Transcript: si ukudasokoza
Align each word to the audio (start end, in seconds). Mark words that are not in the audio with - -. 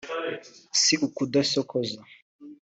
si 0.81 0.93
ukudasokoza 1.05 1.99